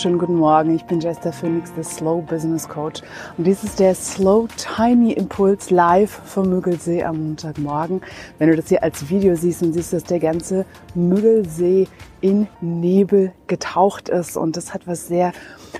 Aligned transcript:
Schönen 0.00 0.18
guten 0.18 0.36
Morgen, 0.36 0.76
ich 0.76 0.84
bin 0.84 1.00
Jester 1.00 1.32
Phoenix, 1.32 1.74
der 1.74 1.82
Slow 1.82 2.22
Business 2.22 2.68
Coach. 2.68 3.02
Und 3.36 3.48
dies 3.48 3.64
ist 3.64 3.80
der 3.80 3.96
Slow 3.96 4.46
Tiny 4.56 5.10
Impuls 5.10 5.70
live 5.70 6.20
vom 6.24 6.50
Müggelsee 6.50 7.02
am 7.02 7.18
Montagmorgen. 7.18 8.00
Wenn 8.38 8.48
du 8.48 8.54
das 8.54 8.68
hier 8.68 8.80
als 8.84 9.10
Video 9.10 9.34
siehst, 9.34 9.60
dann 9.60 9.72
siehst 9.72 9.92
du, 9.92 9.96
dass 9.96 10.04
der 10.04 10.20
ganze 10.20 10.66
Müggelsee 10.94 11.88
in 12.20 12.46
Nebel 12.60 13.32
getaucht 13.48 14.08
ist. 14.08 14.36
Und 14.36 14.56
das 14.56 14.72
hat 14.72 14.86
was 14.86 15.08
sehr 15.08 15.32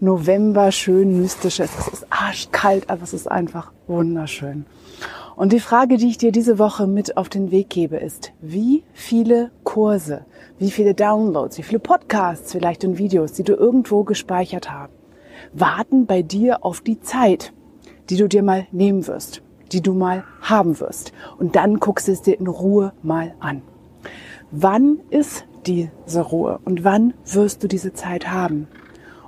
November 0.00 0.72
schön 0.72 1.20
mystisches. 1.20 1.70
Es 1.78 1.86
ist 1.86 2.06
arschkalt, 2.10 2.90
aber 2.90 3.04
es 3.04 3.14
ist 3.14 3.30
einfach 3.30 3.70
wunderschön. 3.86 4.66
Und 5.36 5.52
die 5.52 5.60
Frage, 5.60 5.98
die 5.98 6.08
ich 6.08 6.18
dir 6.18 6.32
diese 6.32 6.58
Woche 6.58 6.88
mit 6.88 7.16
auf 7.16 7.28
den 7.28 7.52
Weg 7.52 7.70
gebe, 7.70 7.96
ist, 7.96 8.32
wie 8.40 8.82
viele 8.92 9.52
Kurse, 9.70 10.24
wie 10.58 10.72
viele 10.72 10.94
Downloads, 10.94 11.56
wie 11.56 11.62
viele 11.62 11.78
Podcasts 11.78 12.50
vielleicht 12.50 12.84
und 12.84 12.98
Videos, 12.98 13.34
die 13.34 13.44
du 13.44 13.54
irgendwo 13.54 14.02
gespeichert 14.02 14.68
hast, 14.68 14.90
warten 15.52 16.06
bei 16.06 16.22
dir 16.22 16.64
auf 16.64 16.80
die 16.80 17.00
Zeit, 17.00 17.52
die 18.08 18.16
du 18.16 18.28
dir 18.28 18.42
mal 18.42 18.66
nehmen 18.72 19.06
wirst, 19.06 19.42
die 19.70 19.80
du 19.80 19.94
mal 19.94 20.24
haben 20.40 20.80
wirst. 20.80 21.12
Und 21.38 21.54
dann 21.54 21.78
guckst 21.78 22.08
du 22.08 22.12
es 22.12 22.20
dir 22.20 22.40
in 22.40 22.48
Ruhe 22.48 22.92
mal 23.04 23.36
an. 23.38 23.62
Wann 24.50 24.98
ist 25.10 25.44
diese 25.66 26.20
Ruhe 26.20 26.58
und 26.64 26.82
wann 26.82 27.14
wirst 27.24 27.62
du 27.62 27.68
diese 27.68 27.92
Zeit 27.92 28.28
haben? 28.28 28.66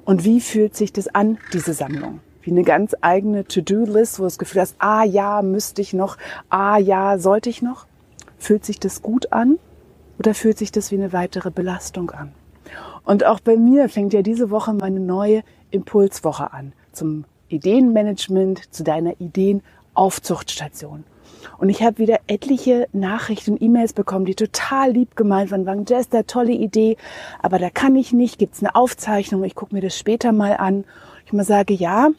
Und 0.05 0.25
wie 0.25 0.41
fühlt 0.41 0.75
sich 0.75 0.93
das 0.93 1.07
an, 1.07 1.39
diese 1.53 1.73
Sammlung? 1.73 2.19
wie 2.45 2.51
eine 2.51 2.65
ganz 2.65 2.97
eigene 3.01 3.45
To-Do-List, 3.45 4.19
wo 4.19 4.25
du 4.25 4.27
das 4.27 4.39
Gefühl 4.39 4.63
hast, 4.63 4.75
ah 4.81 5.05
ja, 5.05 5.43
müsste 5.43 5.81
ich 5.81 5.93
noch, 5.93 6.19
ah 6.51 6.77
ja, 6.77 7.19
sollte 7.19 7.49
ich 7.49 7.63
noch? 7.63 7.87
Fühlt 8.37 8.65
sich 8.65 8.81
das 8.81 9.01
gut 9.01 9.33
an 9.33 9.61
oder 10.19 10.35
fühlt 10.35 10.59
sich 10.59 10.73
das 10.73 10.91
wie 10.91 10.97
eine 10.97 11.13
weitere 11.13 11.51
Belastung 11.51 12.11
an? 12.11 12.33
Und 13.05 13.25
auch 13.25 13.41
bei 13.41 13.57
mir 13.57 13.89
fängt 13.89 14.13
ja 14.13 14.23
diese 14.23 14.51
Woche 14.51 14.73
meine 14.73 15.01
neue 15.01 15.43
Impulswoche 15.71 16.53
an 16.53 16.73
zum 16.93 17.25
Ideenmanagement, 17.49 18.73
zu 18.73 18.85
deiner 18.85 19.21
Ideenaufzuchtstation. 19.21 21.05
Und 21.59 21.69
ich 21.69 21.83
habe 21.83 21.99
wieder 21.99 22.21
etliche 22.27 22.89
Nachrichten 22.93 23.53
und 23.53 23.63
E-Mails 23.63 23.93
bekommen, 23.93 24.25
die 24.25 24.35
total 24.35 24.93
lieb 24.93 25.17
gemeint 25.17 25.51
waren, 25.51 25.67
waren 25.67 25.85
Jester, 25.85 26.27
tolle 26.27 26.53
Idee, 26.53 26.97
aber 27.41 27.59
da 27.59 27.71
kann 27.71 27.97
ich 27.97 28.13
nicht, 28.13 28.39
gibt's 28.39 28.61
eine 28.61 28.75
Aufzeichnung, 28.75 29.43
ich 29.45 29.55
gucke 29.55 29.75
mir 29.75 29.81
das 29.81 29.99
später 29.99 30.33
mal 30.33 30.57
an. 30.57 30.85
Ich 31.27 31.33
mal 31.33 31.45
sage, 31.45 31.75
ja, 31.75 32.11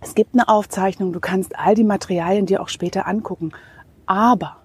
es 0.00 0.14
gibt 0.14 0.34
eine 0.34 0.48
Aufzeichnung, 0.48 1.12
du 1.12 1.20
kannst 1.20 1.58
all 1.58 1.74
die 1.74 1.84
Materialien 1.84 2.46
dir 2.46 2.60
auch 2.60 2.68
später 2.68 3.06
angucken. 3.06 3.52
Aber, 4.06 4.56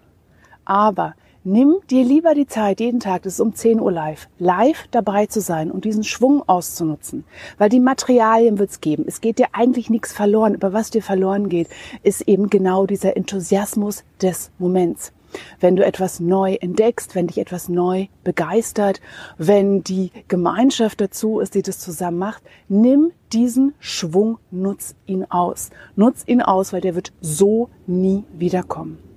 aber, 0.65 1.13
nimm 1.43 1.77
dir 1.89 2.03
lieber 2.03 2.33
die 2.33 2.47
Zeit, 2.47 2.79
jeden 2.79 2.99
Tag, 2.99 3.23
das 3.23 3.33
ist 3.33 3.39
um 3.39 3.53
10 3.53 3.79
Uhr 3.79 3.91
live, 3.91 4.27
live 4.37 4.87
dabei 4.91 5.25
zu 5.25 5.41
sein 5.41 5.71
und 5.71 5.85
diesen 5.85 6.03
Schwung 6.03 6.47
auszunutzen. 6.47 7.25
Weil 7.57 7.69
die 7.69 7.79
Materialien 7.79 8.59
wird 8.59 8.71
es 8.71 8.81
geben. 8.81 9.05
Es 9.07 9.21
geht 9.21 9.39
dir 9.39 9.47
eigentlich 9.53 9.89
nichts 9.89 10.13
verloren, 10.13 10.55
aber 10.55 10.73
was 10.73 10.89
dir 10.89 11.01
verloren 11.01 11.49
geht, 11.49 11.69
ist 12.03 12.21
eben 12.21 12.49
genau 12.49 12.85
dieser 12.85 13.17
Enthusiasmus 13.17 14.03
des 14.21 14.51
Moments 14.59 15.13
wenn 15.59 15.75
du 15.75 15.85
etwas 15.85 16.19
neu 16.19 16.55
entdeckst, 16.55 17.15
wenn 17.15 17.27
dich 17.27 17.37
etwas 17.37 17.69
neu 17.69 18.07
begeistert, 18.23 19.01
wenn 19.37 19.83
die 19.83 20.11
Gemeinschaft 20.27 21.01
dazu 21.01 21.39
ist, 21.39 21.55
die 21.55 21.61
das 21.61 21.79
zusammen 21.79 22.17
macht, 22.17 22.43
nimm 22.67 23.11
diesen 23.31 23.73
Schwung, 23.79 24.39
nutz 24.51 24.95
ihn 25.05 25.25
aus. 25.29 25.69
Nutz 25.95 26.23
ihn 26.25 26.41
aus, 26.41 26.73
weil 26.73 26.81
der 26.81 26.95
wird 26.95 27.13
so 27.21 27.69
nie 27.85 28.23
wiederkommen. 28.33 29.08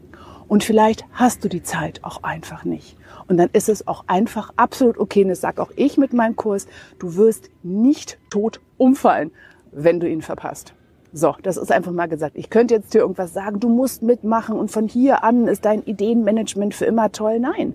Und 0.53 0.64
vielleicht 0.64 1.06
hast 1.14 1.42
du 1.45 1.48
die 1.48 1.62
Zeit 1.62 2.00
auch 2.05 2.25
einfach 2.25 2.67
nicht. 2.67 2.98
Und 3.27 3.39
dann 3.39 3.48
ist 3.55 3.70
es 3.70 3.89
auch 3.89 4.05
einfach 4.06 4.53
absolut 4.56 4.98
okay. 4.98 5.22
Und 5.22 5.31
das 5.31 5.41
sage 5.41 5.62
auch 5.62 5.70
ich 5.77 5.97
mit 5.97 6.12
meinem 6.12 6.36
Kurs. 6.36 6.67
Du 6.98 7.17
wirst 7.17 7.48
nicht 7.62 8.19
tot 8.28 8.61
umfallen, 8.77 9.30
wenn 9.70 9.98
du 9.98 10.06
ihn 10.06 10.20
verpasst. 10.20 10.75
So, 11.14 11.35
das 11.42 11.57
ist 11.57 11.73
einfach 11.73 11.92
mal 11.92 12.07
gesagt. 12.07 12.36
Ich 12.36 12.51
könnte 12.51 12.74
jetzt 12.74 12.92
dir 12.92 12.98
irgendwas 12.98 13.33
sagen, 13.33 13.61
du 13.61 13.70
musst 13.70 14.02
mitmachen 14.02 14.58
und 14.58 14.70
von 14.70 14.89
hier 14.89 15.24
an 15.24 15.48
ist 15.48 15.64
dein 15.64 15.85
Ideenmanagement 15.85 16.74
für 16.74 16.84
immer 16.84 17.13
toll. 17.13 17.40
Nein, 17.40 17.73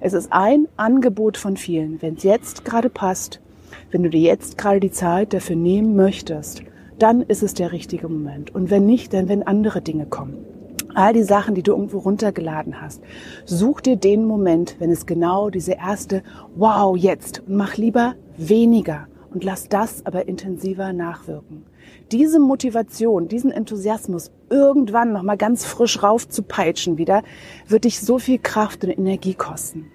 es 0.00 0.12
ist 0.12 0.32
ein 0.32 0.68
Angebot 0.76 1.36
von 1.36 1.56
vielen. 1.56 2.00
Wenn 2.00 2.14
es 2.14 2.22
jetzt 2.22 2.64
gerade 2.64 2.90
passt, 2.90 3.40
wenn 3.90 4.04
du 4.04 4.08
dir 4.08 4.20
jetzt 4.20 4.56
gerade 4.56 4.78
die 4.78 4.92
Zeit 4.92 5.32
dafür 5.32 5.56
nehmen 5.56 5.96
möchtest, 5.96 6.62
dann 6.96 7.22
ist 7.22 7.42
es 7.42 7.54
der 7.54 7.72
richtige 7.72 8.08
Moment. 8.08 8.54
Und 8.54 8.70
wenn 8.70 8.86
nicht, 8.86 9.14
dann 9.14 9.28
wenn 9.28 9.44
andere 9.44 9.80
Dinge 9.80 10.06
kommen. 10.06 10.59
All 10.94 11.12
die 11.12 11.22
Sachen, 11.22 11.54
die 11.54 11.62
du 11.62 11.72
irgendwo 11.72 11.98
runtergeladen 11.98 12.80
hast. 12.80 13.02
Such 13.44 13.80
dir 13.80 13.96
den 13.96 14.24
Moment, 14.24 14.76
wenn 14.78 14.90
es 14.90 15.06
genau 15.06 15.50
diese 15.50 15.72
erste 15.72 16.22
Wow 16.56 16.96
jetzt 16.96 17.42
und 17.46 17.56
mach 17.56 17.76
lieber 17.76 18.14
weniger 18.36 19.06
und 19.32 19.44
lass 19.44 19.68
das 19.68 20.04
aber 20.06 20.28
intensiver 20.28 20.92
nachwirken. 20.92 21.64
Diese 22.12 22.40
Motivation, 22.40 23.28
diesen 23.28 23.52
Enthusiasmus 23.52 24.32
irgendwann 24.48 25.12
nochmal 25.12 25.36
ganz 25.36 25.64
frisch 25.64 26.02
raufzupeitschen 26.02 26.98
wieder, 26.98 27.22
wird 27.68 27.84
dich 27.84 28.00
so 28.00 28.18
viel 28.18 28.38
Kraft 28.38 28.84
und 28.84 28.90
Energie 28.90 29.34
kosten. 29.34 29.90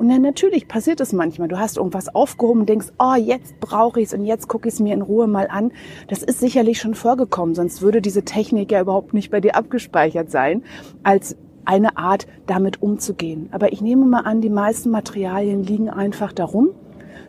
Und 0.00 0.08
dann 0.08 0.22
natürlich 0.22 0.66
passiert 0.66 0.98
es 1.02 1.12
manchmal. 1.12 1.48
Du 1.48 1.58
hast 1.58 1.76
irgendwas 1.76 2.14
aufgehoben 2.14 2.64
denkst, 2.64 2.86
oh, 2.98 3.16
jetzt 3.16 3.60
brauche 3.60 4.00
ich 4.00 4.06
es 4.06 4.14
und 4.14 4.24
jetzt 4.24 4.48
gucke 4.48 4.66
ich 4.66 4.72
es 4.72 4.80
mir 4.80 4.94
in 4.94 5.02
Ruhe 5.02 5.26
mal 5.26 5.46
an. 5.50 5.72
Das 6.08 6.22
ist 6.22 6.40
sicherlich 6.40 6.80
schon 6.80 6.94
vorgekommen, 6.94 7.54
sonst 7.54 7.82
würde 7.82 8.00
diese 8.00 8.22
Technik 8.22 8.72
ja 8.72 8.80
überhaupt 8.80 9.12
nicht 9.12 9.30
bei 9.30 9.42
dir 9.42 9.56
abgespeichert 9.56 10.30
sein, 10.30 10.62
als 11.02 11.36
eine 11.66 11.98
Art, 11.98 12.26
damit 12.46 12.80
umzugehen. 12.80 13.50
Aber 13.52 13.74
ich 13.74 13.82
nehme 13.82 14.06
mal 14.06 14.20
an, 14.20 14.40
die 14.40 14.48
meisten 14.48 14.88
Materialien 14.88 15.64
liegen 15.64 15.90
einfach 15.90 16.32
darum 16.32 16.70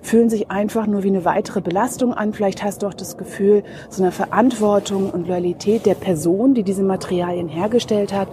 fühlen 0.01 0.29
sich 0.29 0.49
einfach 0.49 0.87
nur 0.87 1.03
wie 1.03 1.09
eine 1.09 1.25
weitere 1.25 1.61
Belastung 1.61 2.13
an. 2.13 2.33
Vielleicht 2.33 2.63
hast 2.63 2.81
du 2.81 2.87
auch 2.87 2.93
das 2.93 3.17
Gefühl, 3.17 3.63
so 3.89 4.01
eine 4.01 4.11
Verantwortung 4.11 5.11
und 5.11 5.27
Loyalität 5.27 5.85
der 5.85 5.93
Person, 5.93 6.53
die 6.53 6.63
diese 6.63 6.83
Materialien 6.83 7.47
hergestellt 7.47 8.11
hat. 8.13 8.27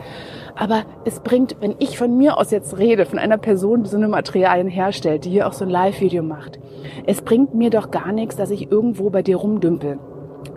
Aber 0.59 0.85
es 1.05 1.21
bringt, 1.21 1.57
wenn 1.61 1.77
ich 1.79 1.97
von 1.97 2.19
mir 2.19 2.37
aus 2.37 2.51
jetzt 2.51 2.79
rede, 2.79 3.07
von 3.07 3.21
einer 3.21 3.39
Person, 3.39 3.85
die 3.85 3.91
so 3.91 3.97
eine 3.97 4.09
Materialien 4.09 4.67
herstellt, 4.67 5.25
die 5.25 5.31
hier 5.31 5.47
auch 5.47 5.53
so 5.53 5.65
ein 5.65 5.71
Live-Video 5.71 6.25
macht, 6.25 6.59
es 7.07 7.23
bringt 7.23 7.55
mir 7.55 7.71
doch 7.71 7.93
gar 7.93 8.11
nichts, 8.11 8.35
dass 8.35 8.51
ich 8.51 8.73
irgendwo 8.73 9.09
bei 9.09 9.23
dir 9.23 9.37
rumdümpel. 9.37 10.01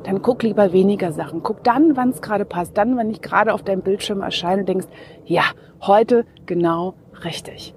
Dann 0.03 0.23
guck 0.23 0.41
lieber 0.41 0.73
weniger 0.73 1.11
Sachen. 1.11 1.43
Guck 1.43 1.63
dann, 1.63 1.95
wann 1.95 2.09
es 2.09 2.23
gerade 2.23 2.45
passt. 2.45 2.75
Dann, 2.79 2.97
wenn 2.97 3.11
ich 3.11 3.21
gerade 3.21 3.53
auf 3.53 3.61
deinem 3.61 3.83
Bildschirm 3.83 4.21
erscheine 4.21 4.63
denkst, 4.63 4.87
ja, 5.25 5.43
heute 5.81 6.25
genau 6.47 6.95
richtig. 7.23 7.75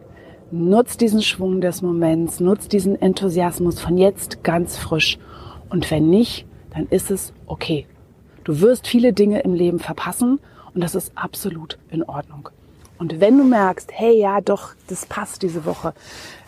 Nutz 0.51 0.97
diesen 0.97 1.21
Schwung 1.21 1.61
des 1.61 1.83
Moments, 1.83 2.41
nutz 2.41 2.69
diesen 2.69 3.01
Enthusiasmus 3.01 3.81
von 3.81 3.99
jetzt 3.99 4.43
ganz 4.43 4.79
frisch. 4.79 5.19
Und 5.69 5.91
wenn 5.91 6.09
nicht, 6.09 6.47
dann 6.73 6.87
ist 6.89 7.11
es 7.11 7.35
okay. 7.47 7.87
Du 8.45 8.63
wirst 8.63 8.87
viele 8.87 9.13
Dinge 9.13 9.41
im 9.41 9.53
Leben 9.53 9.79
verpassen 9.79 10.41
und 10.75 10.81
das 10.81 10.95
ist 10.95 11.13
absolut 11.15 11.79
in 11.91 12.03
Ordnung. 12.03 12.49
Und 12.99 13.21
wenn 13.21 13.39
du 13.39 13.45
merkst, 13.45 13.91
hey, 13.93 14.19
ja, 14.19 14.41
doch, 14.41 14.75
das 14.89 15.07
passt 15.07 15.43
diese 15.43 15.65
Woche, 15.65 15.95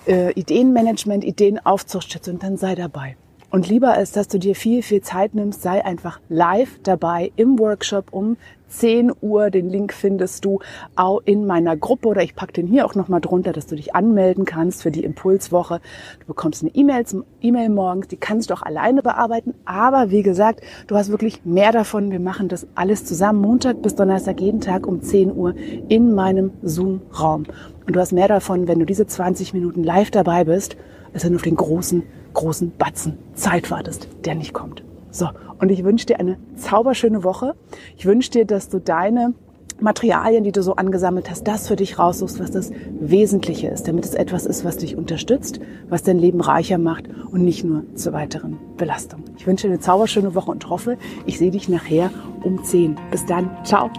äh, 0.06 0.32
Ideenmanagement, 0.32 1.24
Ideenaufzuchtstation, 1.24 2.38
dann 2.38 2.56
sei 2.56 2.74
dabei. 2.74 3.16
Und 3.50 3.68
lieber 3.68 3.92
als 3.92 4.12
dass 4.12 4.28
du 4.28 4.38
dir 4.38 4.54
viel, 4.54 4.82
viel 4.82 5.02
Zeit 5.02 5.34
nimmst, 5.34 5.62
sei 5.62 5.84
einfach 5.84 6.20
live 6.28 6.78
dabei 6.82 7.32
im 7.36 7.58
Workshop 7.58 8.12
um 8.12 8.36
10 8.68 9.12
Uhr. 9.20 9.50
Den 9.50 9.68
Link 9.68 9.92
findest 9.92 10.44
du 10.44 10.60
auch 10.94 11.22
in 11.24 11.46
meiner 11.46 11.76
Gruppe 11.76 12.08
oder 12.08 12.22
ich 12.22 12.34
packe 12.34 12.52
den 12.52 12.66
hier 12.66 12.86
auch 12.86 12.94
nochmal 12.94 13.20
drunter, 13.20 13.52
dass 13.52 13.66
du 13.66 13.76
dich 13.76 13.94
anmelden 13.94 14.44
kannst 14.44 14.82
für 14.82 14.90
die 14.90 15.04
Impulswoche. 15.04 15.80
Du 16.20 16.26
bekommst 16.26 16.62
eine 16.62 16.74
E-Mail 16.74 17.06
zum 17.06 17.24
E-Mail 17.40 17.68
morgens, 17.68 18.08
die 18.08 18.16
kannst 18.16 18.50
du 18.50 18.54
auch 18.54 18.62
alleine 18.62 19.02
bearbeiten. 19.02 19.54
Aber 19.64 20.10
wie 20.10 20.22
gesagt, 20.22 20.60
du 20.86 20.96
hast 20.96 21.10
wirklich 21.10 21.44
mehr 21.44 21.72
davon. 21.72 22.10
Wir 22.10 22.20
machen 22.20 22.48
das 22.48 22.66
alles 22.74 23.04
zusammen, 23.04 23.40
Montag 23.40 23.82
bis 23.82 23.94
Donnerstag, 23.94 24.40
jeden 24.40 24.60
Tag 24.60 24.86
um 24.86 25.00
10 25.00 25.34
Uhr 25.34 25.54
in 25.88 26.14
meinem 26.14 26.52
Zoom-Raum. 26.62 27.44
Und 27.86 27.94
du 27.94 28.00
hast 28.00 28.12
mehr 28.12 28.28
davon, 28.28 28.68
wenn 28.68 28.78
du 28.78 28.86
diese 28.86 29.06
20 29.06 29.54
Minuten 29.54 29.84
live 29.84 30.10
dabei 30.10 30.44
bist, 30.44 30.76
als 31.12 31.24
wenn 31.24 31.32
du 31.32 31.36
auf 31.36 31.42
den 31.42 31.56
großen 31.56 32.02
großen 32.36 32.76
Batzen 32.76 33.18
Zeit 33.34 33.70
wartest, 33.70 34.08
der 34.24 34.34
nicht 34.34 34.52
kommt. 34.52 34.85
So, 35.16 35.30
und 35.60 35.70
ich 35.70 35.82
wünsche 35.82 36.04
dir 36.04 36.20
eine 36.20 36.36
zauberschöne 36.56 37.24
Woche. 37.24 37.54
Ich 37.96 38.04
wünsche 38.04 38.30
dir, 38.30 38.44
dass 38.44 38.68
du 38.68 38.80
deine 38.80 39.32
Materialien, 39.80 40.44
die 40.44 40.52
du 40.52 40.62
so 40.62 40.76
angesammelt 40.76 41.30
hast, 41.30 41.48
das 41.48 41.68
für 41.68 41.76
dich 41.76 41.98
raussuchst, 41.98 42.38
was 42.38 42.50
das 42.50 42.70
Wesentliche 43.00 43.68
ist, 43.68 43.88
damit 43.88 44.04
es 44.04 44.12
etwas 44.12 44.44
ist, 44.44 44.66
was 44.66 44.76
dich 44.76 44.94
unterstützt, 44.94 45.58
was 45.88 46.02
dein 46.02 46.18
Leben 46.18 46.42
reicher 46.42 46.76
macht 46.76 47.06
und 47.30 47.42
nicht 47.42 47.64
nur 47.64 47.84
zur 47.94 48.12
weiteren 48.12 48.58
Belastung. 48.76 49.24
Ich 49.38 49.46
wünsche 49.46 49.68
dir 49.68 49.72
eine 49.72 49.80
zauberschöne 49.80 50.34
Woche 50.34 50.50
und 50.50 50.68
hoffe, 50.68 50.98
ich 51.24 51.38
sehe 51.38 51.50
dich 51.50 51.70
nachher 51.70 52.10
um 52.42 52.62
10. 52.62 52.96
Bis 53.10 53.24
dann. 53.24 53.50
Ciao. 53.64 53.90